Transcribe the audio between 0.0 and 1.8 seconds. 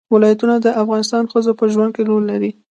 ولایتونه د افغان ښځو په